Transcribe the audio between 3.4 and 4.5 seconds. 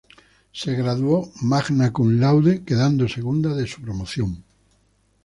de su promoción.